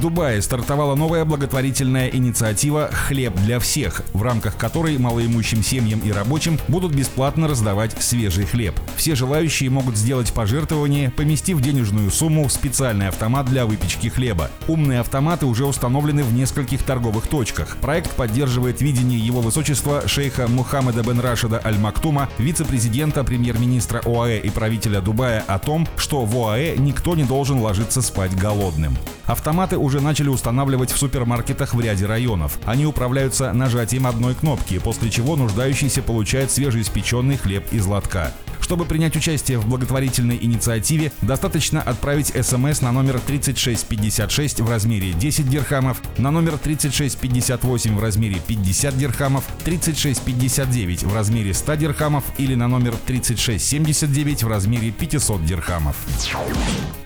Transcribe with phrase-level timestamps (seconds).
[0.00, 6.10] В Дубае стартовала новая благотворительная инициатива «Хлеб для всех», в рамках которой малоимущим семьям и
[6.10, 8.80] рабочим будут бесплатно раздавать свежий хлеб.
[8.96, 14.50] Все желающие могут сделать пожертвование, поместив денежную сумму в специальный автомат для выпечки хлеба.
[14.68, 17.76] Умные автоматы уже установлены в нескольких торговых точках.
[17.82, 25.02] Проект поддерживает видение его высочества шейха Мухаммеда бен Рашида Аль-Мактума, вице-президента, премьер-министра ОАЭ и правителя
[25.02, 28.96] Дубая о том, что в ОАЭ никто не должен ложиться спать голодным.
[29.30, 32.58] Автоматы уже начали устанавливать в супермаркетах в ряде районов.
[32.64, 38.32] Они управляются нажатием одной кнопки, после чего нуждающийся получает свежеиспеченный хлеб из лотка.
[38.70, 45.50] Чтобы принять участие в благотворительной инициативе, достаточно отправить смс на номер 3656 в размере 10
[45.50, 52.68] дирхамов, на номер 3658 в размере 50 дирхамов, 3659 в размере 100 дирхамов или на
[52.68, 55.96] номер 3679 в размере 500 дирхамов.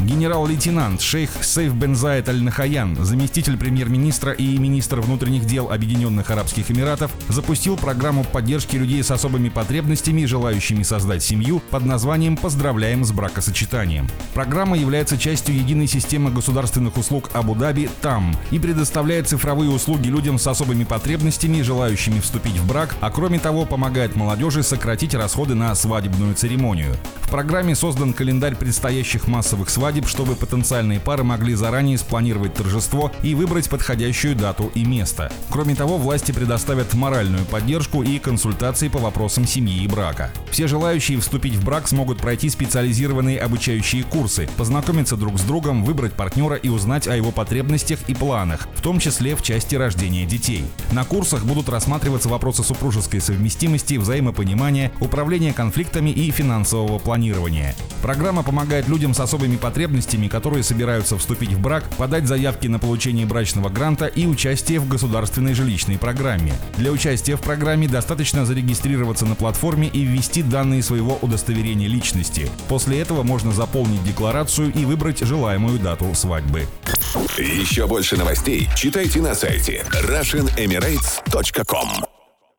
[0.00, 7.10] Генерал-лейтенант шейх Сейф бен Заид Аль-Нахаян, заместитель премьер-министра и министр внутренних дел Объединенных Арабских Эмиратов,
[7.28, 13.12] запустил программу поддержки людей с особыми потребностями, желающими создать семью семью под названием «Поздравляем с
[13.12, 14.08] бракосочетанием».
[14.34, 20.46] Программа является частью единой системы государственных услуг Абу-Даби ТАМ и предоставляет цифровые услуги людям с
[20.46, 26.34] особыми потребностями, желающими вступить в брак, а кроме того помогает молодежи сократить расходы на свадебную
[26.34, 26.96] церемонию.
[27.22, 33.34] В программе создан календарь предстоящих массовых свадеб, чтобы потенциальные пары могли заранее спланировать торжество и
[33.34, 35.32] выбрать подходящую дату и место.
[35.50, 40.30] Кроме того, власти предоставят моральную поддержку и консультации по вопросам семьи и брака.
[40.50, 45.84] Все желающие вступить вступить в брак смогут пройти специализированные обучающие курсы, познакомиться друг с другом,
[45.84, 50.24] выбрать партнера и узнать о его потребностях и планах, в том числе в части рождения
[50.24, 50.64] детей.
[50.92, 57.74] На курсах будут рассматриваться вопросы супружеской совместимости, взаимопонимания, управления конфликтами и финансового планирования.
[58.00, 63.26] Программа помогает людям с особыми потребностями, которые собираются вступить в брак, подать заявки на получение
[63.26, 66.54] брачного гранта и участие в государственной жилищной программе.
[66.78, 72.48] Для участия в программе достаточно зарегистрироваться на платформе и ввести данные своего удовлетворения удостоверение личности.
[72.68, 76.68] После этого можно заполнить декларацию и выбрать желаемую дату свадьбы.
[77.36, 82.13] Еще больше новостей читайте на сайте RussianEmirates.com